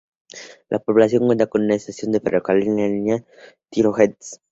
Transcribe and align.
La 0.71 0.79
población 0.79 1.27
cuenta 1.27 1.45
con 1.45 1.61
una 1.61 1.75
estación 1.75 2.11
de 2.11 2.19
ferrocarril 2.19 2.69
en 2.69 2.77
la 2.77 2.87
línea 2.87 3.17
Krasnodar-Tijoretsk. 3.71 4.41